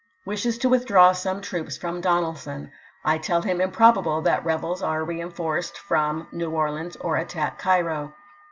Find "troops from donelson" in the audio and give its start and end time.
1.41-2.71